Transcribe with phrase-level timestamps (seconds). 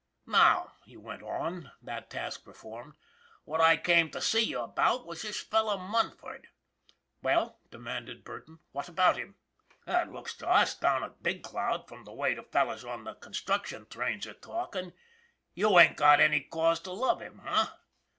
[0.25, 2.95] "Now," he went on, that task performed,"
[3.45, 6.47] what I came to see you about was this fellow Munford."
[7.21, 9.35] "Well," demanded Burton, "what about him?""
[9.85, 13.13] It looks to us down to Big Cloud, from the way the fellows on the
[13.13, 14.93] construction trains are talkin',
[15.53, 17.67] you ain't got any cause to love him, eh?